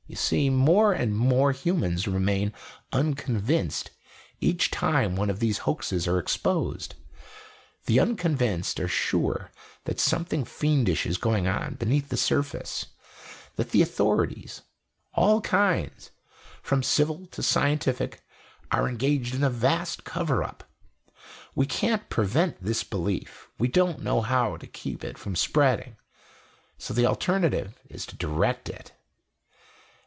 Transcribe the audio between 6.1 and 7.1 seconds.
exposed.